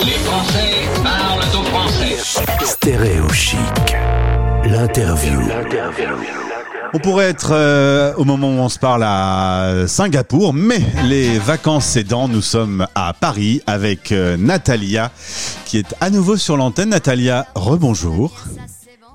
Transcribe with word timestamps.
Les 0.00 0.12
Français 0.12 0.88
parlent 1.02 1.40
au 1.58 1.64
français. 1.64 2.16
Stéréo 2.64 3.28
chic. 3.30 3.58
L'interview. 4.64 5.40
On 6.92 6.98
pourrait 6.98 7.26
être 7.26 7.50
euh, 7.52 8.12
au 8.16 8.24
moment 8.24 8.48
où 8.48 8.58
on 8.58 8.68
se 8.68 8.78
parle 8.78 9.04
à 9.04 9.86
Singapour, 9.86 10.52
mais 10.52 10.80
les 11.04 11.38
vacances 11.38 11.96
aidant, 11.96 12.28
nous 12.28 12.42
sommes 12.42 12.86
à 12.94 13.12
Paris 13.12 13.62
avec 13.66 14.10
euh, 14.10 14.36
Natalia 14.36 15.12
qui 15.66 15.78
est 15.78 15.94
à 16.00 16.10
nouveau 16.10 16.36
sur 16.36 16.56
l'antenne. 16.56 16.88
Natalia, 16.88 17.46
rebonjour. 17.54 18.32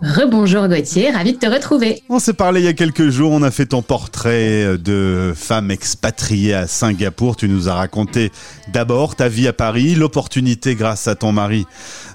Rebonjour 0.01 0.67
Gauthier, 0.67 1.11
ravi 1.11 1.33
de 1.33 1.37
te 1.37 1.45
retrouver. 1.45 2.03
On 2.09 2.19
s'est 2.19 2.33
parlé 2.33 2.59
il 2.61 2.65
y 2.65 2.67
a 2.67 2.73
quelques 2.73 3.09
jours, 3.09 3.31
on 3.31 3.41
a 3.41 3.51
fait 3.51 3.67
ton 3.67 3.81
portrait 3.81 4.77
de 4.77 5.33
femme 5.35 5.71
expatriée 5.71 6.53
à 6.53 6.67
Singapour. 6.67 7.35
Tu 7.35 7.47
nous 7.47 7.69
as 7.69 7.73
raconté 7.73 8.31
d'abord 8.73 9.15
ta 9.15 9.29
vie 9.29 9.47
à 9.47 9.53
Paris, 9.53 9.95
l'opportunité 9.95 10.75
grâce 10.75 11.07
à 11.07 11.15
ton 11.15 11.31
mari 11.31 11.65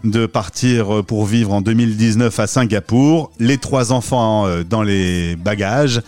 de 0.05 0.27
partir 0.27 1.05
pour 1.05 1.27
vivre 1.27 1.53
en 1.53 1.61
2019 1.61 2.39
à 2.39 2.47
Singapour, 2.47 3.31
les 3.39 3.59
trois 3.59 3.93
enfants 3.93 4.47
euh, 4.47 4.63
dans 4.63 4.83
les 4.83 5.37
bagages 5.37 6.01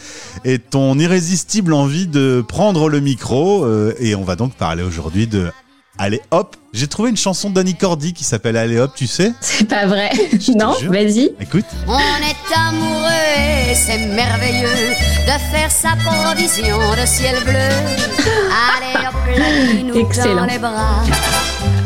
et 0.44 0.58
ton 0.58 0.98
irrésistible 0.98 1.72
envie 1.72 2.06
de 2.06 2.44
prendre 2.46 2.88
le 2.88 3.00
micro. 3.00 3.64
Euh, 3.64 3.94
et 3.98 4.14
on 4.14 4.24
va 4.24 4.36
donc 4.36 4.54
parler 4.54 4.82
aujourd'hui 4.82 5.26
de 5.26 5.50
Allez 5.98 6.22
hop, 6.30 6.56
j'ai 6.72 6.86
trouvé 6.88 7.10
une 7.10 7.16
chanson 7.18 7.50
d'Annie 7.50 7.74
Cordy 7.74 8.14
qui 8.14 8.24
s'appelle 8.24 8.56
Allez 8.56 8.78
hop, 8.78 8.92
tu 8.96 9.06
sais 9.06 9.32
C'est 9.40 9.68
pas 9.68 9.86
vrai. 9.86 10.10
non, 10.56 10.74
vas-y. 10.88 11.32
Écoute. 11.38 11.66
On 11.86 11.98
est 11.98 12.56
amoureux 12.56 13.70
et 13.70 13.74
c'est 13.74 13.98
merveilleux 13.98 14.94
de 15.32 15.38
faire 15.38 15.70
sa 15.70 15.90
provision 15.96 16.76
de 16.90 17.06
ciel 17.06 17.36
bleu. 17.44 17.54
Allez 18.74 19.06
hop, 19.06 19.14
la 19.38 19.82
nous 19.82 20.36
dans 20.36 20.44
les 20.44 20.58
bras. 20.58 21.02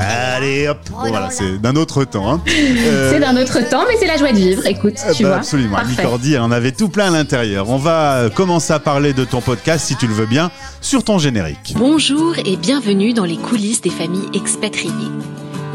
Allez 0.00 0.66
hop. 0.66 0.78
Bon, 0.91 1.09
voilà, 1.09 1.30
c'est 1.30 1.59
d'un 1.59 1.77
autre 1.77 2.02
temps. 2.04 2.28
Hein. 2.28 2.40
Euh, 2.48 3.12
C'est 3.12 3.20
d'un 3.20 3.37
autre 3.40 3.60
temps, 3.68 3.84
mais 3.88 3.96
c'est 4.01 4.07
la 4.07 4.16
joie 4.16 4.32
de 4.32 4.38
vivre. 4.38 4.66
Écoute, 4.66 4.95
euh, 5.07 5.12
tu 5.12 5.23
bah, 5.23 5.29
vois. 5.29 5.38
absolument. 5.38 5.79
Cordy, 6.02 6.35
elle 6.35 6.40
en 6.40 6.51
avait 6.51 6.73
tout 6.73 6.88
plein 6.88 7.07
à 7.07 7.10
l'intérieur. 7.10 7.68
On 7.68 7.76
va 7.76 8.15
euh, 8.15 8.30
commencer 8.30 8.73
à 8.73 8.80
parler 8.80 9.12
de 9.12 9.24
ton 9.24 9.40
podcast, 9.40 9.87
si 9.87 9.95
tu 9.95 10.09
le 10.09 10.15
veux 10.15 10.26
bien, 10.26 10.51
sur 10.80 11.04
ton 11.04 11.18
générique. 11.18 11.74
Bonjour 11.76 12.35
et 12.45 12.57
bienvenue 12.57 13.13
dans 13.13 13.24
les 13.24 13.37
coulisses 13.37 13.80
des 13.80 13.90
familles 13.90 14.29
expatriées. 14.35 14.90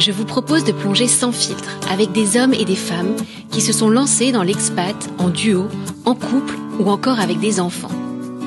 Je 0.02 0.12
vous 0.12 0.26
propose 0.26 0.64
de 0.64 0.72
plonger 0.72 1.08
sans 1.08 1.32
filtre 1.32 1.78
avec 1.92 2.12
des 2.12 2.36
hommes 2.36 2.56
et 2.56 2.66
des 2.66 2.76
femmes 2.76 3.16
qui 3.52 3.62
se 3.62 3.72
sont 3.72 3.88
lancés 3.88 4.32
dans 4.32 4.42
l'expat 4.42 4.96
en 5.20 5.30
duo, 5.30 5.68
en 6.06 6.16
couple 6.16 6.56
ou 6.80 6.90
encore 6.90 7.20
avec 7.20 7.40
des 7.40 7.60
enfants. 7.60 7.92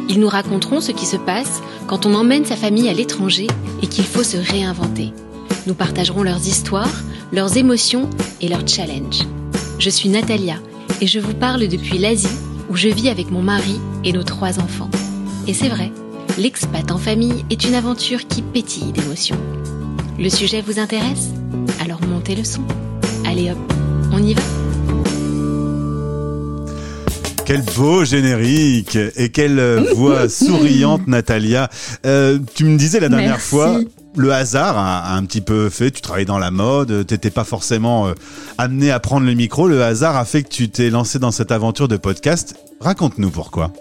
Ils 0.09 0.19
nous 0.19 0.29
raconteront 0.29 0.81
ce 0.81 0.91
qui 0.91 1.07
se 1.07 1.17
passe 1.17 1.63
quand 1.87 2.07
on 2.07 2.15
emmène 2.17 2.45
sa 2.45 2.57
famille 2.57 2.89
à 2.89 2.93
l'étranger 2.93 3.47
et 3.83 3.87
qu'il 3.87 4.03
faut 4.03 4.25
se 4.25 4.37
réinventer. 4.37 5.13
Nous 5.69 5.75
partagerons 5.75 6.25
leurs 6.25 6.45
histoires, 6.45 7.05
leurs 7.31 7.57
émotions 7.57 8.11
et 8.41 8.49
leurs 8.49 8.67
challenges. 8.67 9.23
Je 9.79 9.91
suis 9.91 10.09
Natalia 10.09 10.57
et 11.01 11.07
je 11.07 11.21
vous 11.21 11.35
parle 11.35 11.69
depuis 11.69 11.99
l'Asie 11.99 12.37
où 12.69 12.75
je 12.75 12.89
vis 12.89 13.11
avec 13.11 13.31
mon 13.31 13.43
mari 13.43 13.79
et 14.03 14.13
nos 14.13 14.25
trois 14.25 14.59
enfants. 14.59 14.91
Et 15.47 15.55
c'est 15.55 15.69
vrai, 15.69 15.93
l'expat 16.37 16.91
en 16.91 16.99
famille 16.99 17.45
est 17.49 17.63
une 17.63 17.77
aventure 17.77 18.27
qui 18.27 18.43
pétille 18.43 18.91
d'émotions. 18.91 19.39
Le 20.19 20.29
sujet 20.31 20.61
vous 20.61 20.81
intéresse? 20.81 21.31
Alors 21.95 22.09
montez 22.09 22.35
le 22.35 22.43
son. 22.43 22.63
Allez 23.25 23.53
hop, 23.53 23.59
on 24.11 24.19
y 24.21 24.35
va 24.35 24.43
Quel 27.45 27.63
beau 27.77 28.05
générique 28.05 28.99
et 29.15 29.29
quelle 29.29 29.61
euh, 29.61 29.85
voix 29.95 30.29
souriante, 30.29 31.07
Natalia. 31.07 31.71
Euh, 32.05 32.41
tu 32.57 32.65
me 32.65 32.77
disais 32.77 32.99
la 32.99 33.09
dernière 33.09 33.33
Merci. 33.35 33.49
fois, 33.49 33.79
le 34.17 34.33
hasard 34.33 34.77
a, 34.77 34.99
a 35.05 35.15
un 35.15 35.25
petit 35.25 35.41
peu 35.41 35.69
fait. 35.71 35.93
Tu 35.93 36.01
travaillais 36.01 36.27
dans 36.27 36.39
la 36.39 36.51
mode, 36.51 37.07
t'étais 37.07 37.31
pas 37.31 37.45
forcément 37.45 38.09
euh, 38.09 38.15
amené 38.59 38.91
à 38.91 38.99
prendre 38.99 39.25
le 39.25 39.35
micro. 39.35 39.69
Le 39.69 39.81
hasard 39.85 40.17
a 40.17 40.25
fait 40.25 40.43
que 40.43 40.49
tu 40.49 40.69
t'es 40.71 40.91
lancé 40.91 41.21
dans 41.21 41.31
cette 41.31 41.53
aventure 41.53 41.87
de 41.87 41.97
podcast. 41.97 42.57
Raconte-nous 42.81 43.31
pourquoi. 43.31 43.73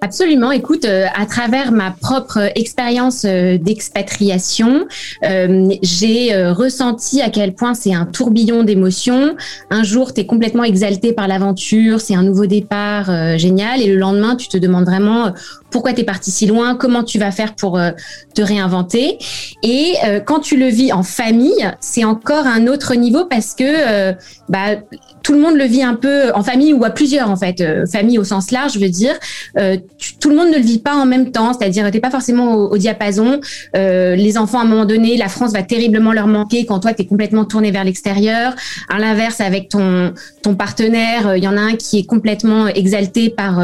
Absolument. 0.00 0.52
Écoute, 0.52 0.84
euh, 0.84 1.06
à 1.12 1.26
travers 1.26 1.72
ma 1.72 1.90
propre 1.90 2.52
expérience 2.54 3.24
euh, 3.24 3.58
d'expatriation, 3.58 4.86
euh, 5.24 5.68
j'ai 5.82 6.34
ressenti 6.50 7.20
à 7.20 7.30
quel 7.30 7.52
point 7.52 7.74
c'est 7.74 7.92
un 7.92 8.06
tourbillon 8.06 8.62
d'émotions. 8.62 9.34
Un 9.70 9.82
jour, 9.82 10.14
tu 10.14 10.20
es 10.20 10.26
complètement 10.26 10.62
exalté 10.62 11.12
par 11.12 11.26
l'aventure, 11.26 12.00
c'est 12.00 12.14
un 12.14 12.22
nouveau 12.22 12.46
départ 12.46 13.38
génial, 13.38 13.82
et 13.82 13.86
le 13.86 13.96
lendemain, 13.96 14.36
tu 14.36 14.48
te 14.48 14.56
demandes 14.56 14.84
vraiment 14.84 15.32
pourquoi 15.70 15.92
tu 15.92 16.02
es 16.02 16.04
parti 16.04 16.30
si 16.30 16.46
loin, 16.46 16.76
comment 16.76 17.02
tu 17.02 17.18
vas 17.18 17.30
faire 17.30 17.54
pour 17.54 17.80
te 18.34 18.42
réinventer. 18.42 19.18
Et 19.62 19.94
quand 20.26 20.40
tu 20.40 20.56
le 20.56 20.66
vis 20.66 20.92
en 20.92 21.02
famille, 21.02 21.70
c'est 21.80 22.04
encore 22.04 22.46
un 22.46 22.66
autre 22.66 22.94
niveau 22.94 23.24
parce 23.24 23.54
que 23.54 24.14
bah, 24.48 24.76
tout 25.28 25.34
le 25.34 25.40
monde 25.40 25.58
le 25.58 25.64
vit 25.64 25.82
un 25.82 25.94
peu 25.94 26.32
en 26.34 26.42
famille 26.42 26.72
ou 26.72 26.84
à 26.84 26.90
plusieurs 26.90 27.30
en 27.30 27.36
fait, 27.36 27.60
euh, 27.60 27.84
famille 27.84 28.18
au 28.18 28.24
sens 28.24 28.50
large, 28.50 28.72
je 28.72 28.78
veux 28.78 28.88
dire. 28.88 29.12
Euh, 29.58 29.76
tout 30.20 30.30
le 30.30 30.36
monde 30.36 30.48
ne 30.48 30.54
le 30.54 30.62
vit 30.62 30.78
pas 30.78 30.94
en 30.94 31.04
même 31.04 31.32
temps, 31.32 31.52
c'est-à-dire 31.52 31.90
t'es 31.90 32.00
pas 32.00 32.10
forcément 32.10 32.54
au, 32.54 32.72
au 32.72 32.78
diapason. 32.78 33.38
Euh, 33.76 34.16
les 34.16 34.38
enfants 34.38 34.58
à 34.58 34.62
un 34.62 34.64
moment 34.64 34.86
donné, 34.86 35.18
la 35.18 35.28
France 35.28 35.52
va 35.52 35.62
terriblement 35.62 36.14
leur 36.14 36.28
manquer 36.28 36.64
quand 36.64 36.80
toi 36.80 36.94
tu 36.94 37.02
es 37.02 37.04
complètement 37.04 37.44
tourné 37.44 37.70
vers 37.70 37.84
l'extérieur. 37.84 38.54
À 38.88 38.98
l'inverse, 38.98 39.42
avec 39.42 39.68
ton 39.68 40.14
ton 40.40 40.54
partenaire, 40.54 41.36
il 41.36 41.44
y 41.44 41.48
en 41.48 41.58
a 41.58 41.60
un 41.60 41.76
qui 41.76 41.98
est 41.98 42.06
complètement 42.06 42.66
exalté 42.68 43.28
par 43.28 43.60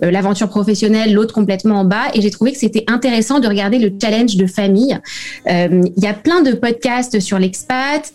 l'aventure 0.00 0.48
professionnelle, 0.48 1.12
l'autre 1.12 1.32
complètement 1.32 1.76
en 1.76 1.84
bas. 1.84 2.06
Et 2.14 2.22
j'ai 2.22 2.30
trouvé 2.30 2.50
que 2.50 2.58
c'était 2.58 2.82
intéressant 2.88 3.38
de 3.38 3.46
regarder 3.46 3.78
le 3.78 3.92
challenge 4.02 4.34
de 4.34 4.46
famille. 4.46 4.98
Il 5.46 5.92
y 6.02 6.06
a 6.06 6.14
plein 6.14 6.40
de 6.40 6.52
podcasts 6.52 7.20
sur 7.20 7.38
l'expat 7.38 8.10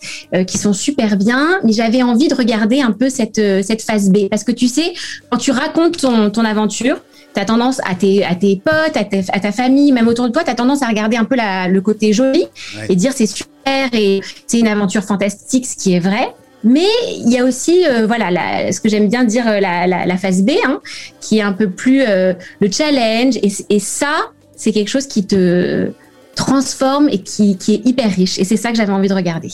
qui 0.46 0.58
sont 0.58 0.74
super 0.74 1.16
bien, 1.16 1.60
mais 1.64 1.72
j'avais 1.72 2.02
envie 2.02 2.28
de 2.28 2.34
regarder 2.34 2.82
un 2.82 2.89
peu 2.92 3.08
cette, 3.10 3.38
euh, 3.38 3.62
cette 3.62 3.82
phase 3.82 4.10
B. 4.10 4.28
Parce 4.30 4.44
que 4.44 4.52
tu 4.52 4.68
sais, 4.68 4.92
quand 5.30 5.38
tu 5.38 5.50
racontes 5.50 5.98
ton, 5.98 6.30
ton 6.30 6.44
aventure, 6.44 7.00
tu 7.34 7.40
as 7.40 7.44
tendance 7.44 7.80
à 7.84 7.94
tes, 7.94 8.24
à 8.24 8.34
tes 8.34 8.56
potes, 8.64 8.96
à, 8.96 9.04
tes- 9.04 9.24
à 9.32 9.38
ta 9.40 9.52
famille, 9.52 9.92
même 9.92 10.08
autour 10.08 10.26
de 10.26 10.32
toi, 10.32 10.42
tu 10.44 10.50
as 10.50 10.54
tendance 10.54 10.82
à 10.82 10.86
regarder 10.88 11.16
un 11.16 11.24
peu 11.24 11.36
la, 11.36 11.68
le 11.68 11.80
côté 11.80 12.12
joli 12.12 12.40
Ouais. 12.76 12.86
et 12.88 12.96
dire 12.96 13.12
c'est 13.14 13.26
super 13.26 13.88
et 13.92 14.20
c'est 14.46 14.58
une 14.58 14.66
aventure 14.68 15.02
fantastique, 15.04 15.66
ce 15.66 15.76
qui 15.76 15.94
est 15.94 16.00
vrai. 16.00 16.28
Mais 16.64 16.86
il 17.16 17.30
y 17.32 17.38
a 17.38 17.44
aussi, 17.44 17.86
euh, 17.86 18.06
voilà, 18.06 18.30
la- 18.30 18.72
ce 18.72 18.80
que 18.80 18.88
j'aime 18.88 19.08
bien 19.08 19.24
dire, 19.24 19.46
euh, 19.48 19.60
la, 19.60 19.86
la, 19.86 20.04
la 20.06 20.16
phase 20.18 20.42
B, 20.42 20.50
hein, 20.66 20.80
qui 21.20 21.38
est 21.38 21.42
un 21.42 21.52
peu 21.52 21.70
plus 21.70 22.02
euh, 22.02 22.34
le 22.60 22.70
challenge. 22.70 23.36
Et, 23.42 23.50
et 23.70 23.78
ça, 23.78 24.12
c'est 24.56 24.72
quelque 24.72 24.88
chose 24.88 25.06
qui 25.06 25.24
te 25.26 25.90
transforme 26.36 27.08
et 27.10 27.18
qui, 27.22 27.56
qui 27.58 27.74
est 27.74 27.86
hyper 27.86 28.10
riche. 28.14 28.38
Et 28.38 28.44
c'est 28.44 28.56
ça 28.56 28.70
que 28.70 28.76
j'avais 28.76 28.92
envie 28.92 29.08
de 29.08 29.14
regarder. 29.14 29.48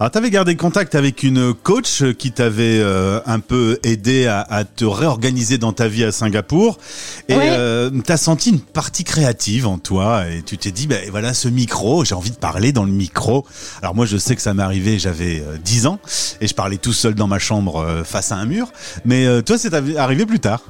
Alors, 0.00 0.10
tu 0.10 0.18
avais 0.18 0.30
gardé 0.30 0.56
contact 0.56 0.94
avec 0.94 1.22
une 1.22 1.54
coach 1.54 2.02
qui 2.18 2.32
t'avait 2.32 2.78
euh, 2.80 3.20
un 3.26 3.38
peu 3.40 3.78
aidé 3.84 4.26
à, 4.26 4.40
à 4.40 4.64
te 4.64 4.84
réorganiser 4.84 5.58
dans 5.58 5.72
ta 5.72 5.88
vie 5.88 6.04
à 6.04 6.12
Singapour. 6.12 6.78
Et 7.28 7.36
Ouais. 7.36 7.48
euh, 7.50 7.90
tu 8.04 8.10
as 8.12 8.16
senti 8.16 8.50
une 8.50 8.60
partie 8.60 9.04
créative 9.04 9.66
en 9.66 9.78
toi. 9.78 10.24
Et 10.28 10.42
tu 10.42 10.58
t'es 10.58 10.72
dit, 10.72 10.86
ben 10.86 11.08
voilà, 11.10 11.34
ce 11.34 11.48
micro, 11.48 12.04
j'ai 12.04 12.14
envie 12.14 12.30
de 12.30 12.36
parler 12.36 12.72
dans 12.72 12.84
le 12.84 12.92
micro. 12.92 13.44
Alors 13.82 13.94
moi, 13.94 14.06
je 14.06 14.16
sais 14.16 14.34
que 14.34 14.42
ça 14.42 14.54
m'est 14.54 14.62
arrivé, 14.62 14.98
j'avais 14.98 15.40
euh, 15.40 15.56
10 15.64 15.86
ans. 15.86 15.98
Et 16.40 16.48
je 16.48 16.54
parlais 16.54 16.78
tout 16.78 16.92
seul 16.92 17.14
dans 17.14 17.28
ma 17.28 17.38
chambre 17.38 17.76
euh, 17.82 18.04
face 18.04 18.32
à 18.32 18.36
un 18.36 18.46
mur. 18.46 18.72
Mais 19.04 19.26
euh, 19.26 19.42
toi, 19.42 19.58
c'est 19.58 19.72
arrivé 19.96 20.26
plus 20.26 20.40
tard. 20.40 20.60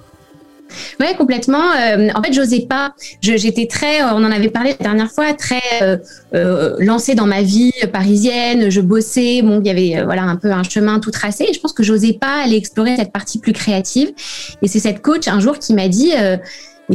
Ouais, 0.99 1.15
complètement. 1.17 1.73
Euh, 1.73 2.09
en 2.15 2.23
fait, 2.23 2.33
j'osais 2.33 2.61
pas. 2.61 2.95
J'étais 3.21 3.67
très, 3.67 4.03
euh, 4.03 4.13
on 4.15 4.25
en 4.25 4.31
avait 4.31 4.49
parlé 4.49 4.71
la 4.79 4.85
dernière 4.85 5.11
fois, 5.11 5.35
très 5.35 5.61
euh, 5.83 5.97
euh, 6.35 6.77
lancée 6.79 7.15
dans 7.15 7.27
ma 7.27 7.43
vie 7.43 7.73
parisienne. 7.93 8.71
Je 8.71 8.81
bossais. 8.81 9.43
Bon, 9.43 9.61
il 9.61 9.67
y 9.67 9.71
avait 9.71 9.99
euh, 9.99 10.05
voilà 10.05 10.23
un 10.23 10.37
peu 10.37 10.51
un 10.51 10.63
chemin 10.63 10.99
tout 11.01 11.11
tracé. 11.11 11.47
Et 11.49 11.53
je 11.53 11.61
pense 11.61 11.73
que 11.73 11.83
j'osais 11.83 12.15
pas 12.15 12.43
aller 12.45 12.57
explorer 12.57 12.97
cette 12.97 13.13
partie 13.13 13.39
plus 13.39 13.53
créative. 13.53 14.13
Et 14.63 14.69
c'est 14.69 14.81
cette 14.81 15.03
coach 15.03 15.29
un 15.29 15.41
jour 15.41 15.59
qui 15.59 15.75
m'a 15.75 15.89
dit. 15.89 16.13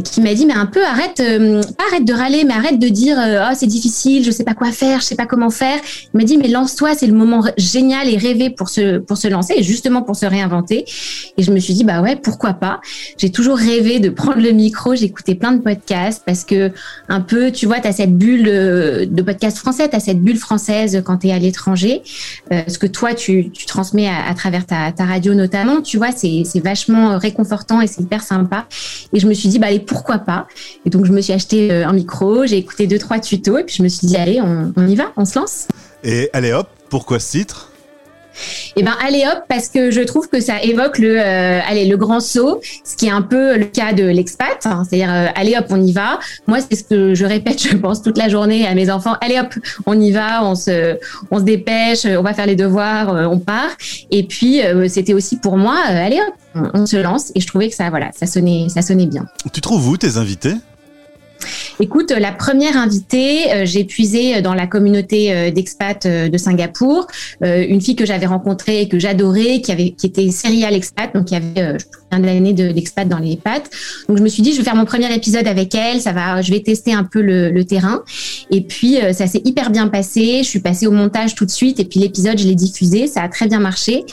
Qui 0.00 0.22
m'a 0.22 0.32
dit 0.32 0.46
mais 0.46 0.54
un 0.54 0.64
peu 0.64 0.82
arrête 0.84 1.20
euh, 1.20 1.60
pas 1.76 1.84
arrête 1.90 2.06
de 2.06 2.14
râler 2.14 2.44
mais 2.44 2.54
arrête 2.54 2.78
de 2.78 2.88
dire 2.88 3.18
euh, 3.18 3.46
oh 3.46 3.54
c'est 3.54 3.66
difficile 3.66 4.24
je 4.24 4.30
sais 4.30 4.44
pas 4.44 4.54
quoi 4.54 4.72
faire 4.72 5.00
je 5.00 5.04
sais 5.04 5.16
pas 5.16 5.26
comment 5.26 5.50
faire. 5.50 5.78
Il 6.14 6.18
m'a 6.18 6.24
dit 6.24 6.38
mais 6.38 6.48
lance-toi 6.48 6.94
c'est 6.94 7.06
le 7.06 7.12
moment 7.12 7.44
génial 7.58 8.08
et 8.08 8.16
rêvé 8.16 8.48
pour 8.48 8.70
se 8.70 8.98
pour 8.98 9.18
se 9.18 9.28
lancer 9.28 9.54
et 9.58 9.62
justement 9.62 10.02
pour 10.02 10.16
se 10.16 10.24
réinventer. 10.24 10.86
Et 11.36 11.42
je 11.42 11.50
me 11.50 11.58
suis 11.58 11.74
dit 11.74 11.84
bah 11.84 12.00
ouais 12.00 12.16
pourquoi 12.16 12.54
pas. 12.54 12.80
J'ai 13.18 13.30
toujours 13.30 13.58
rêvé 13.58 14.00
de 14.00 14.08
prendre 14.08 14.40
le 14.40 14.52
micro 14.52 14.94
écouté 14.94 15.34
plein 15.34 15.52
de 15.52 15.60
podcasts 15.60 16.22
parce 16.24 16.44
que 16.44 16.70
un 17.08 17.20
peu 17.20 17.50
tu 17.50 17.66
vois 17.66 17.80
tu 17.80 17.88
as 17.88 17.92
cette 17.92 18.16
bulle 18.16 18.44
de 18.44 19.22
podcast 19.22 19.58
français 19.58 19.90
tu 19.90 19.96
as 19.96 20.00
cette 20.00 20.20
bulle 20.20 20.38
française 20.38 21.02
quand 21.04 21.18
tu 21.18 21.28
es 21.28 21.32
à 21.32 21.38
l'étranger. 21.38 22.02
Euh, 22.50 22.62
ce 22.66 22.78
que 22.78 22.86
toi 22.86 23.12
tu, 23.12 23.50
tu 23.50 23.66
transmets 23.66 24.08
à, 24.08 24.26
à 24.26 24.34
travers 24.34 24.64
ta, 24.64 24.90
ta 24.92 25.04
radio 25.04 25.34
notamment 25.34 25.82
tu 25.82 25.98
vois 25.98 26.12
c'est 26.12 26.44
c'est 26.46 26.60
vachement 26.60 27.18
réconfortant 27.18 27.82
et 27.82 27.86
c'est 27.86 28.00
hyper 28.00 28.22
sympa. 28.22 28.66
Et 29.12 29.20
je 29.20 29.26
me 29.26 29.34
suis 29.34 29.50
dit 29.50 29.58
bah 29.58 29.66
allez 29.66 29.81
pourquoi 29.82 30.18
pas. 30.18 30.46
Et 30.84 30.90
donc 30.90 31.04
je 31.04 31.12
me 31.12 31.20
suis 31.20 31.32
acheté 31.32 31.70
euh, 31.70 31.86
un 31.86 31.92
micro 31.92 32.46
j'ai 32.46 32.56
écouté 32.56 32.86
deux 32.86 32.98
trois 32.98 33.18
tutos 33.18 33.58
et 33.58 33.64
puis 33.64 33.76
je 33.76 33.82
me 33.82 33.88
suis 33.88 34.06
dit 34.06 34.16
allez 34.16 34.40
on, 34.40 34.72
on 34.76 34.86
y 34.86 34.94
va 34.94 35.12
on 35.16 35.24
se 35.24 35.38
lance. 35.38 35.68
Et 36.04 36.30
allez 36.32 36.52
hop, 36.52 36.68
pourquoi 36.88 37.18
ce 37.18 37.32
titre? 37.32 37.71
Eh 38.76 38.82
ben 38.82 38.94
allez 39.04 39.24
hop 39.26 39.44
parce 39.48 39.68
que 39.68 39.90
je 39.90 40.00
trouve 40.00 40.28
que 40.28 40.40
ça 40.40 40.62
évoque 40.62 40.98
le 40.98 41.18
euh, 41.18 41.60
allez 41.66 41.86
le 41.86 41.96
grand 41.96 42.20
saut, 42.20 42.60
ce 42.84 42.96
qui 42.96 43.06
est 43.06 43.10
un 43.10 43.22
peu 43.22 43.56
le 43.56 43.66
cas 43.66 43.92
de 43.92 44.04
l'expat, 44.04 44.58
hein. 44.64 44.84
c'est-à-dire 44.88 45.12
euh, 45.12 45.26
allez 45.34 45.56
hop 45.56 45.66
on 45.70 45.82
y 45.82 45.92
va. 45.92 46.18
Moi 46.46 46.58
c'est 46.60 46.76
ce 46.76 46.84
que 46.84 47.14
je 47.14 47.24
répète 47.24 47.62
je 47.62 47.76
pense 47.76 48.02
toute 48.02 48.18
la 48.18 48.28
journée 48.28 48.66
à 48.66 48.74
mes 48.74 48.90
enfants, 48.90 49.16
allez 49.20 49.38
hop 49.38 49.54
on 49.86 50.00
y 50.00 50.12
va, 50.12 50.44
on 50.44 50.54
se 50.54 50.98
on 51.30 51.38
se 51.38 51.44
dépêche, 51.44 52.04
on 52.04 52.22
va 52.22 52.34
faire 52.34 52.46
les 52.46 52.56
devoirs, 52.56 53.14
euh, 53.14 53.26
on 53.26 53.38
part. 53.38 53.70
Et 54.10 54.24
puis 54.24 54.60
c'était 54.88 55.14
aussi 55.14 55.36
pour 55.36 55.56
moi 55.56 55.76
allez 55.86 56.20
hop 56.20 56.34
on, 56.74 56.86
se 56.86 56.96
lance 56.96 57.32
et 57.34 57.40
je 57.40 57.46
trouvais 57.46 57.68
que 57.68 57.74
ça 57.74 57.88
voilà 57.90 58.10
ça 58.14 58.26
sonnait 58.26 58.66
ça 58.68 58.82
sonnait 58.82 59.06
bien. 59.06 59.26
Tu 59.52 59.60
trouves 59.60 59.88
où 59.88 59.96
tes 59.96 60.16
invités? 60.16 60.54
Écoute, 61.80 62.12
la 62.12 62.30
première 62.30 62.76
invitée, 62.76 63.52
euh, 63.52 63.66
j'ai 63.66 63.84
puisé 63.84 64.40
dans 64.40 64.54
la 64.54 64.66
communauté 64.66 65.32
euh, 65.32 65.50
d'expat 65.50 66.06
euh, 66.06 66.28
de 66.28 66.38
Singapour, 66.38 67.06
une 67.40 67.80
fille 67.80 67.96
que 67.96 68.06
j'avais 68.06 68.26
rencontrée 68.26 68.82
et 68.82 68.88
que 68.88 68.98
j'adorais, 68.98 69.60
qui 69.60 69.72
avait, 69.72 69.90
qui 69.90 70.06
était 70.06 70.30
serial 70.30 70.74
expat, 70.74 71.12
donc 71.14 71.26
qui 71.26 71.34
avait 71.34 71.76
un 72.10 72.24
année 72.24 72.52
d'expat 72.52 73.08
dans 73.08 73.18
les 73.18 73.36
pattes. 73.36 73.68
Donc 74.08 74.18
je 74.18 74.22
me 74.22 74.28
suis 74.28 74.42
dit, 74.42 74.52
je 74.52 74.58
vais 74.58 74.64
faire 74.64 74.76
mon 74.76 74.84
premier 74.84 75.12
épisode 75.14 75.46
avec 75.48 75.74
elle, 75.74 76.00
ça 76.00 76.12
va, 76.12 76.40
je 76.40 76.52
vais 76.52 76.60
tester 76.60 76.92
un 76.92 77.04
peu 77.04 77.20
le, 77.20 77.50
le 77.50 77.64
terrain. 77.64 78.02
Et 78.50 78.60
puis 78.60 78.98
ça 79.12 79.26
s'est 79.26 79.42
hyper 79.44 79.70
bien 79.70 79.88
passé. 79.88 80.42
Je 80.42 80.48
suis 80.48 80.60
passée 80.60 80.86
au 80.86 80.92
montage 80.92 81.34
tout 81.34 81.44
de 81.44 81.50
suite, 81.50 81.80
et 81.80 81.84
puis 81.84 82.00
l'épisode 82.00 82.38
je 82.38 82.46
l'ai 82.46 82.54
diffusé, 82.54 83.06
ça 83.06 83.22
a 83.22 83.28
très 83.28 83.48
bien 83.48 83.60
marché. 83.60 84.04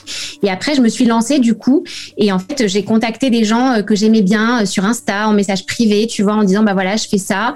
Et 0.42 0.50
après 0.50 0.76
je 0.76 0.82
me 0.82 0.90
suis 0.90 1.06
lancée 1.06 1.40
du 1.40 1.54
coup, 1.54 1.84
et 2.18 2.32
en 2.32 2.40
fait 2.40 2.68
j'ai 2.68 2.84
contacté 2.84 3.30
des 3.30 3.44
gens 3.44 3.84
que 3.86 3.96
j'aimais 3.96 4.22
bien 4.22 4.66
sur 4.66 4.86
Insta 4.86 5.28
en 5.28 5.34
message 5.34 5.66
privé, 5.66 6.08
tu 6.08 6.24
vois, 6.24 6.34
en 6.34 6.44
disant 6.44 6.64
bah 6.64 6.74
voilà 6.74 6.96
je 6.96 7.08
fais 7.08 7.19
ça. 7.20 7.56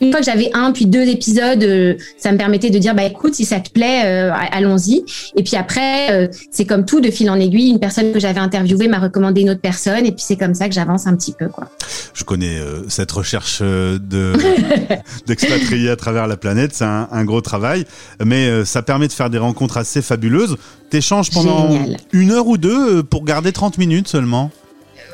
Une 0.00 0.12
fois 0.12 0.20
que 0.20 0.26
j'avais 0.26 0.50
un 0.54 0.70
puis 0.72 0.86
deux 0.86 1.08
épisodes, 1.08 1.62
euh, 1.62 1.94
ça 2.18 2.30
me 2.30 2.38
permettait 2.38 2.70
de 2.70 2.78
dire 2.78 2.94
bah 2.94 3.04
écoute 3.04 3.34
si 3.34 3.44
ça 3.44 3.58
te 3.58 3.70
plaît, 3.70 4.02
euh, 4.04 4.32
allons-y. 4.52 5.04
Et 5.36 5.42
puis 5.42 5.56
après, 5.56 6.12
euh, 6.12 6.28
c'est 6.52 6.64
comme 6.64 6.84
tout 6.84 7.00
de 7.00 7.10
fil 7.10 7.28
en 7.30 7.34
aiguille. 7.34 7.70
Une 7.70 7.80
personne 7.80 8.12
que 8.12 8.20
j'avais 8.20 8.38
interviewée 8.38 8.86
m'a 8.86 9.00
recommandé 9.00 9.40
une 9.40 9.50
autre 9.50 9.60
personne 9.60 10.06
et 10.06 10.12
puis 10.12 10.22
c'est 10.24 10.36
comme 10.36 10.54
ça 10.54 10.68
que 10.68 10.74
j'avance 10.74 11.06
un 11.06 11.16
petit 11.16 11.32
peu 11.32 11.48
quoi. 11.48 11.68
Je 12.14 12.22
connais 12.22 12.58
cette 12.88 13.10
recherche 13.10 13.60
de 13.60 14.32
d'expatriés 15.26 15.90
à 15.90 15.96
travers 15.96 16.26
la 16.26 16.36
planète, 16.36 16.74
c'est 16.74 16.84
un, 16.84 17.08
un, 17.10 17.24
gros 17.24 17.40
travail, 17.40 17.84
mais 18.24 18.64
ça 18.64 18.82
permet 18.82 19.08
de 19.08 19.12
faire 19.12 19.30
des 19.30 19.38
rencontres 19.38 19.78
assez 19.78 20.02
fabuleuses. 20.02 20.56
T'échanges 20.90 21.30
pendant 21.30 21.70
une 22.12 22.30
heure 22.30 22.46
ou 22.46 22.56
deux 22.56 23.02
pour 23.02 23.24
garder 23.24 23.52
30 23.52 23.78
minutes 23.78 24.08
seulement. 24.08 24.50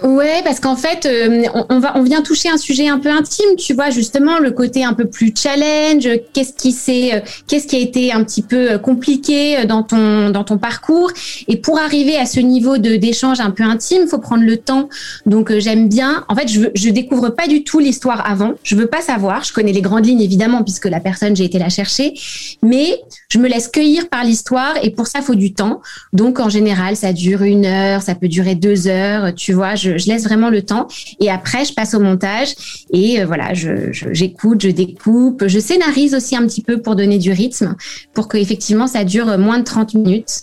Ouais, 0.03 0.43
parce 0.45 0.61
qu'en 0.61 0.77
fait, 0.77 1.07
euh, 1.07 1.45
on, 1.69 1.79
va, 1.79 1.97
on 1.97 2.03
vient 2.03 2.23
toucher 2.23 2.49
un 2.49 2.57
sujet 2.57 2.89
un 2.89 2.99
peu 2.99 3.11
intime, 3.11 3.57
tu 3.57 3.75
vois, 3.75 3.91
justement 3.91 4.39
le 4.39 4.51
côté 4.51 4.85
un 4.85 4.93
peu 4.93 5.07
plus 5.07 5.33
challenge. 5.37 6.09
Qu'est-ce 6.33 6.53
qui 6.53 6.73
s'est, 6.73 7.15
euh, 7.15 7.21
qu'est-ce 7.47 7.67
qui 7.67 7.77
a 7.77 7.79
été 7.79 8.13
un 8.13 8.25
petit 8.25 8.43
peu 8.43 8.73
euh, 8.73 8.79
compliqué 8.79 9.65
dans 9.67 9.83
ton 9.83 10.31
dans 10.31 10.45
ton 10.45 10.59
parcours. 10.59 11.11
Et 11.49 11.57
pour 11.57 11.79
arriver 11.79 12.17
à 12.17 12.27
ce 12.27 12.41
niveau 12.41 12.77
de 12.77 12.97
d'échange 12.97 13.41
un 13.41 13.51
peu 13.51 13.63
intime, 13.63 14.07
faut 14.07 14.19
prendre 14.19 14.45
le 14.45 14.57
temps. 14.57 14.89
Donc 15.27 15.57
j'aime 15.59 15.89
bien. 15.89 16.25
En 16.29 16.35
fait, 16.35 16.49
je 16.49 16.61
je 16.75 16.91
découvre 16.91 17.31
pas 17.31 17.47
du 17.47 17.63
tout 17.63 17.79
l'histoire 17.79 18.29
avant. 18.29 18.55
Je 18.63 18.75
veux 18.75 18.89
pas 18.89 19.01
savoir. 19.01 19.45
Je 19.45 19.53
connais 19.53 19.73
les 19.73 19.83
grandes 19.83 20.07
lignes 20.07 20.23
évidemment 20.23 20.63
puisque 20.63 20.87
la 20.87 21.01
personne 21.01 21.37
j'ai 21.37 21.45
été 21.45 21.59
la 21.59 21.69
chercher, 21.69 22.15
mais 22.63 22.99
je 23.35 23.39
me 23.39 23.49
laisse 23.49 23.69
cueillir 23.69 24.09
par 24.09 24.25
l'histoire 24.25 24.75
et 24.83 24.91
pour 24.91 25.07
ça 25.07 25.21
faut 25.21 25.35
du 25.35 25.55
temps. 25.55 25.81
Donc 26.13 26.41
en 26.41 26.49
général, 26.49 26.97
ça 26.97 27.13
dure 27.13 27.43
une 27.43 27.67
heure, 27.67 28.03
ça 28.03 28.15
peut 28.15 28.29
durer 28.29 28.55
deux 28.55 28.89
heures. 28.89 29.35
Tu 29.35 29.53
vois, 29.53 29.75
je 29.75 29.85
je, 29.99 30.09
laisse 30.09 30.25
vraiment 30.25 30.51
le 30.51 30.63
temps. 30.63 30.89
Et 31.21 31.31
après, 31.31 31.65
je 31.65 31.75
passe 31.75 31.95
au 31.95 32.01
montage 32.01 32.55
et 32.93 33.21
euh, 33.21 33.27
voilà, 33.27 33.53
j'écoute, 33.53 34.63
je, 34.63 34.71
découpe, 34.71 35.45
je 35.47 35.59
scénarise 35.59 36.15
aussi 36.15 36.37
un 36.37 36.47
petit 36.47 36.63
peu 36.63 36.81
pour 36.81 36.97
donner 36.97 37.19
du 37.19 37.33
rythme, 37.33 37.77
pour 38.13 38.29
que 38.29 38.37
effectivement 38.37 38.87
ça 38.87 39.05
dure 39.05 39.39
moins 39.39 39.59
de 39.59 39.65
30 39.65 39.95
minutes. 39.95 40.43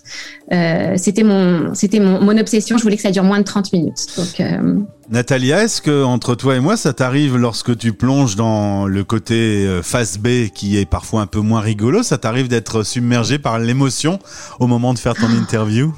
Euh, 0.52 0.94
c'était 0.98 1.24
mon, 1.24 1.74
c'était 1.74 2.00
mon, 2.00 2.22
mon, 2.22 2.38
obsession. 2.38 2.78
Je 2.78 2.84
voulais 2.84 2.96
que 2.96 3.02
ça 3.02 3.12
dure 3.12 3.24
moins 3.24 3.40
de 3.40 3.44
30 3.44 3.74
minutes. 3.74 4.08
Donc 4.18 4.40
euh, 4.40 4.80
Natalia, 5.10 5.64
est-ce 5.64 5.82
que 5.82 6.04
entre 6.04 6.36
toi 6.36 6.56
et 6.56 6.60
moi, 6.60 6.78
ça 6.78 6.94
t'arrive 6.94 7.38
lorsque 7.38 7.78
tu 7.78 7.94
plonges 7.94 8.36
dans 8.36 8.86
le 8.86 9.04
côté 9.04 9.80
face 9.82 10.18
B 10.18 10.50
qui 10.54 10.78
est 10.78 10.86
parfois 10.86 11.22
un 11.22 11.28
peu 11.28 11.40
moins 11.40 11.62
rigolo, 11.62 12.04
ça 12.04 12.18
t'arrive 12.18 12.48
d'être 12.48 12.84
submergé 12.84 13.40
par 13.40 13.60
l'émotion 13.60 14.20
au 14.60 14.68
moment 14.68 14.94
de 14.94 15.00
faire 15.00 15.16
ton 15.16 15.30
interview? 15.30 15.94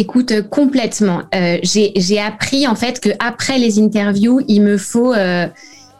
Écoute, 0.00 0.32
euh, 0.32 0.42
complètement. 0.42 1.24
Euh, 1.34 1.58
j'ai 1.62 2.20
appris 2.20 2.66
en 2.66 2.74
fait 2.74 3.00
que 3.00 3.10
après 3.18 3.58
les 3.58 3.78
interviews, 3.78 4.40
il 4.48 4.62
me 4.62 4.78
faut 4.78 5.12
euh, 5.12 5.46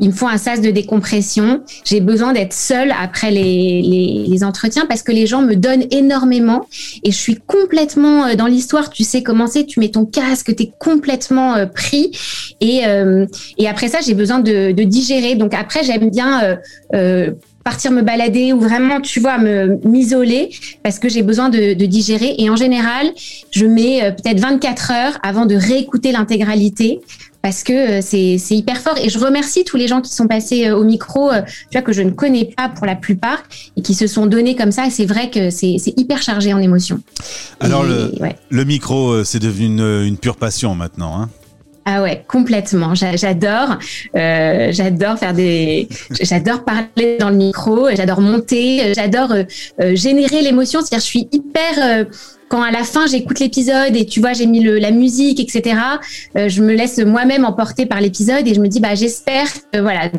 il 0.00 0.08
me 0.08 0.14
faut 0.14 0.26
un 0.26 0.38
sas 0.38 0.60
de 0.60 0.70
décompression. 0.70 1.62
J'ai 1.84 2.00
besoin 2.00 2.32
d'être 2.32 2.52
seule 2.52 2.92
après 3.00 3.30
les, 3.30 3.82
les, 3.82 4.24
les, 4.26 4.44
entretiens 4.44 4.86
parce 4.86 5.02
que 5.02 5.12
les 5.12 5.26
gens 5.26 5.42
me 5.42 5.54
donnent 5.54 5.86
énormément 5.90 6.66
et 7.04 7.10
je 7.10 7.16
suis 7.16 7.36
complètement 7.36 8.26
euh, 8.26 8.34
dans 8.34 8.46
l'histoire. 8.46 8.90
Tu 8.90 9.04
sais 9.04 9.22
comment 9.22 9.46
c'est, 9.46 9.64
tu 9.64 9.80
mets 9.80 9.90
ton 9.90 10.06
casque, 10.06 10.54
tu 10.56 10.62
es 10.64 10.72
complètement 10.78 11.54
euh, 11.54 11.66
pris 11.66 12.10
et, 12.60 12.82
et 13.56 13.68
après 13.68 13.88
ça, 13.88 13.98
j'ai 14.04 14.14
besoin 14.14 14.38
de, 14.38 14.72
de, 14.72 14.82
digérer. 14.84 15.34
Donc 15.34 15.54
après, 15.54 15.82
j'aime 15.82 16.10
bien 16.10 16.58
partir 17.64 17.90
me 17.92 18.02
balader 18.02 18.52
ou 18.52 18.60
vraiment, 18.60 19.00
tu 19.00 19.20
vois, 19.20 19.38
me 19.38 19.78
m'isoler 19.84 20.50
parce 20.82 20.98
que 20.98 21.08
j'ai 21.08 21.22
besoin 21.22 21.48
de, 21.48 21.74
de, 21.74 21.86
digérer. 21.86 22.34
Et 22.38 22.48
en 22.48 22.56
général, 22.56 23.10
je 23.50 23.66
mets 23.66 24.02
euh, 24.02 24.12
peut-être 24.12 24.40
24 24.40 24.92
heures 24.92 25.18
avant 25.22 25.46
de 25.46 25.54
réécouter 25.54 26.12
l'intégralité 26.12 27.00
parce 27.42 27.62
que 27.62 27.98
euh, 27.98 28.00
c'est 28.02 28.54
hyper 28.54 28.78
fort. 28.78 28.96
Et 28.98 29.08
je 29.08 29.18
remercie 29.18 29.64
tous 29.64 29.76
les 29.76 29.88
gens 29.88 30.00
qui 30.00 30.12
sont 30.12 30.26
passés 30.26 30.68
euh, 30.68 30.76
au 30.76 30.84
micro, 30.84 31.30
tu 31.70 31.78
vois, 31.78 31.82
que 31.82 31.92
je 31.92 32.02
ne 32.02 32.10
connais 32.10 32.46
pas 32.56 32.68
pour 32.68 32.86
la 32.86 32.96
plupart 32.96 33.42
et 33.76 33.82
qui 33.82 33.94
se 33.94 34.06
sont 34.06 34.26
donnés 34.26 34.56
comme 34.56 34.72
ça. 34.72 34.88
C'est 34.90 35.06
vrai 35.06 35.30
que 35.30 35.50
c'est 35.50 35.76
hyper 35.96 36.22
chargé 36.22 36.52
en 36.52 36.58
émotions. 36.58 37.00
Alors, 37.60 37.82
le, 37.82 38.12
le, 38.48 38.64
micro, 38.64 39.24
c'est 39.24 39.38
devenu 39.38 39.66
une, 39.66 40.04
une 40.06 40.16
pure 40.16 40.36
passion 40.36 40.74
maintenant. 40.74 41.20
Hein 41.20 41.28
ah 41.86 42.02
ouais, 42.02 42.24
complètement. 42.28 42.94
J'adore, 42.94 43.78
euh, 44.14 44.70
j'adore 44.70 45.18
faire 45.18 45.32
des, 45.32 45.88
j'adore 46.20 46.62
parler 46.64 47.16
dans 47.18 47.30
le 47.30 47.36
micro, 47.36 47.88
j'adore 47.94 48.20
monter, 48.20 48.92
j'adore 48.94 49.32
euh, 49.32 49.44
euh, 49.80 49.96
générer 49.96 50.42
l'émotion. 50.42 50.80
C'est-à-dire, 50.80 51.00
je 51.00 51.04
suis 51.04 51.28
hyper 51.32 51.72
euh, 51.78 52.04
quand 52.50 52.62
à 52.62 52.70
la 52.70 52.84
fin 52.84 53.06
j'écoute 53.06 53.40
l'épisode 53.40 53.96
et 53.96 54.04
tu 54.04 54.20
vois 54.20 54.34
j'ai 54.34 54.46
mis 54.46 54.60
le, 54.60 54.78
la 54.78 54.90
musique 54.90 55.40
etc 55.40 55.80
je 56.34 56.62
me 56.62 56.74
laisse 56.74 56.98
moi-même 56.98 57.46
emporter 57.46 57.86
par 57.86 58.00
l'épisode 58.00 58.46
et 58.46 58.54
je 58.54 58.60
me 58.60 58.68
dis 58.68 58.80
bah 58.80 58.94
j'espère 58.94 59.46
que 59.72 59.80
voilà 59.80 60.10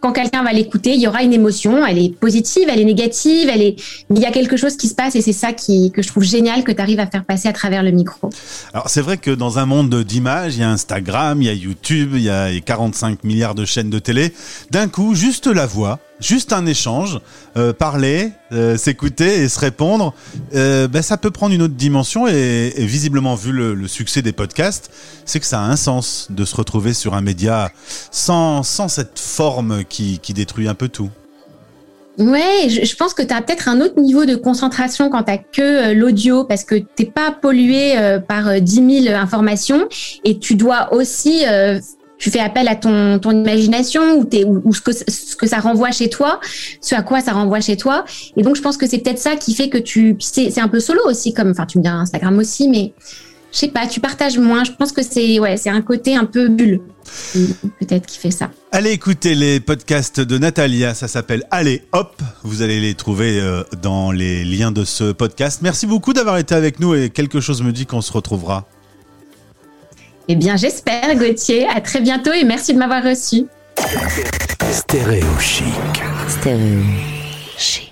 quand 0.00 0.12
quelqu'un 0.12 0.42
va 0.42 0.52
l'écouter, 0.52 0.94
il 0.94 1.00
y 1.00 1.06
aura 1.06 1.22
une 1.22 1.32
émotion, 1.32 1.84
elle 1.84 1.98
est 1.98 2.14
positive, 2.14 2.68
elle 2.70 2.80
est 2.80 2.84
négative, 2.84 3.48
elle 3.52 3.62
est, 3.62 3.76
il 4.10 4.18
y 4.18 4.24
a 4.24 4.32
quelque 4.32 4.56
chose 4.56 4.76
qui 4.76 4.88
se 4.88 4.94
passe 4.94 5.14
et 5.14 5.20
c'est 5.20 5.32
ça 5.32 5.52
que 5.52 6.02
je 6.02 6.08
trouve 6.08 6.22
génial 6.22 6.64
que 6.64 6.72
tu 6.72 6.80
arrives 6.80 7.00
à 7.00 7.06
faire 7.06 7.24
passer 7.24 7.48
à 7.48 7.52
travers 7.52 7.82
le 7.82 7.90
micro. 7.90 8.30
Alors 8.72 8.88
c'est 8.88 9.02
vrai 9.02 9.18
que 9.18 9.30
dans 9.30 9.58
un 9.58 9.66
monde 9.66 9.94
d'images, 10.02 10.56
il 10.56 10.60
y 10.60 10.64
a 10.64 10.70
Instagram, 10.70 11.42
il 11.42 11.46
y 11.46 11.50
a 11.50 11.52
YouTube, 11.52 12.12
il 12.14 12.22
y 12.22 12.30
a 12.30 12.48
45 12.60 13.24
milliards 13.24 13.54
de 13.54 13.64
chaînes 13.64 13.90
de 13.90 13.98
télé. 13.98 14.32
D'un 14.70 14.88
coup, 14.88 15.14
juste 15.14 15.46
la 15.46 15.66
voix, 15.66 15.98
juste 16.20 16.52
un 16.52 16.66
échange, 16.66 17.20
euh, 17.56 17.72
parler, 17.72 18.32
euh, 18.52 18.76
s'écouter 18.76 19.42
et 19.42 19.48
se 19.48 19.58
répondre, 19.58 20.14
euh, 20.54 20.86
ben, 20.86 21.02
ça 21.02 21.16
peut 21.16 21.30
prendre 21.30 21.54
une 21.54 21.62
autre 21.62 21.74
dimension 21.74 22.26
et, 22.26 22.72
visiblement 22.78 23.34
vu 23.34 23.52
le, 23.52 23.88
succès 23.88 24.22
des 24.22 24.32
podcasts, 24.32 24.90
c'est 25.24 25.40
que 25.40 25.46
ça 25.46 25.60
a 25.60 25.64
un 25.64 25.76
sens 25.76 26.28
de 26.30 26.44
se 26.44 26.54
retrouver 26.54 26.94
sur 26.94 27.14
un 27.14 27.20
média 27.22 27.72
sans, 28.10 28.62
cette 28.62 29.18
forme 29.18 29.84
qui, 29.84 30.18
qui 30.20 30.32
détruit 30.32 30.68
un 30.68 30.74
peu 30.74 30.88
tout. 30.88 31.10
Ouais, 32.18 32.68
je, 32.68 32.96
pense 32.96 33.14
que 33.14 33.22
tu 33.22 33.32
as 33.32 33.40
peut-être 33.40 33.68
un 33.68 33.80
autre 33.80 33.98
niveau 33.98 34.26
de 34.26 34.36
concentration 34.36 35.08
quand 35.08 35.24
tu 35.24 35.38
que 35.52 35.92
l'audio 35.94 36.44
parce 36.44 36.64
que 36.64 36.74
t'es 36.74 37.06
pas 37.06 37.32
pollué 37.32 37.94
par 38.28 38.60
10 38.60 39.04
000 39.04 39.14
informations 39.16 39.88
et 40.24 40.38
tu 40.38 40.54
dois 40.54 40.92
aussi 40.92 41.44
tu 42.20 42.30
fais 42.30 42.38
appel 42.38 42.68
à 42.68 42.76
ton, 42.76 43.18
imagination 43.30 44.20
ou, 44.20 44.62
ou, 44.64 44.72
ce, 44.72 44.80
que, 44.80 44.92
ce 44.92 45.34
que 45.34 45.48
ça 45.48 45.58
renvoie 45.58 45.90
chez 45.90 46.10
toi, 46.10 46.38
ce 46.80 46.94
à 46.94 47.02
quoi 47.02 47.20
ça 47.20 47.32
renvoie 47.32 47.60
chez 47.60 47.76
toi. 47.76 48.04
Et 48.36 48.42
donc, 48.42 48.56
je 48.56 48.62
pense 48.62 48.76
que 48.76 48.86
c'est 48.86 48.98
peut-être 48.98 49.18
ça 49.18 49.36
qui 49.36 49.54
fait 49.54 49.70
que 49.70 49.78
tu... 49.78 50.16
C'est 50.20 50.60
un 50.60 50.68
peu 50.68 50.80
solo 50.80 51.00
aussi, 51.06 51.34
comme... 51.34 51.50
Enfin, 51.50 51.66
tu 51.66 51.78
me 51.78 51.82
dis 51.82 51.88
Instagram 51.88 52.38
aussi, 52.38 52.68
mais 52.68 52.92
je 53.52 53.58
sais 53.58 53.68
pas, 53.68 53.86
tu 53.86 54.00
partages 54.00 54.38
moins. 54.38 54.64
Je 54.64 54.72
pense 54.72 54.92
que 54.92 55.02
c'est 55.02 55.40
ouais, 55.40 55.56
c'est 55.56 55.70
un 55.70 55.82
côté 55.82 56.14
un 56.14 56.24
peu 56.24 56.48
bulle, 56.48 56.80
peut-être 57.80 58.06
qui 58.06 58.18
fait 58.18 58.30
ça. 58.30 58.50
Allez 58.70 58.90
écouter 58.90 59.34
les 59.34 59.58
podcasts 59.58 60.20
de 60.20 60.38
Natalia, 60.38 60.94
ça 60.94 61.08
s'appelle 61.08 61.44
Allez 61.50 61.82
Hop. 61.92 62.22
Vous 62.44 62.62
allez 62.62 62.80
les 62.80 62.94
trouver 62.94 63.40
euh, 63.40 63.64
dans 63.82 64.12
les 64.12 64.44
liens 64.44 64.70
de 64.70 64.84
ce 64.84 65.10
podcast. 65.12 65.60
Merci 65.62 65.86
beaucoup 65.86 66.12
d'avoir 66.12 66.38
été 66.38 66.54
avec 66.54 66.78
nous 66.78 66.94
et 66.94 67.10
quelque 67.10 67.40
chose 67.40 67.62
me 67.62 67.72
dit 67.72 67.86
qu'on 67.86 68.02
se 68.02 68.12
retrouvera. 68.12 68.66
Eh 70.28 70.36
bien, 70.36 70.56
j'espère, 70.56 71.14
Gauthier. 71.16 71.66
À 71.68 71.80
très 71.80 72.00
bientôt 72.00 72.32
et 72.32 72.44
merci 72.44 72.72
de 72.72 72.78
m'avoir 72.78 73.02
reçu. 73.02 73.46
Stéréo 74.70 75.26
chic. 75.38 75.64
Stéréo 76.28 76.82
chic. 77.56 77.89